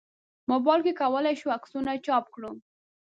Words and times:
موبایل 0.49 0.81
کې 0.85 0.93
کولای 1.01 1.35
شو 1.41 1.47
عکسونه 1.57 1.91
چاپ 2.05 2.25
کړو. 2.33 2.51